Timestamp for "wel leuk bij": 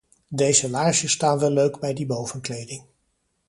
1.39-1.93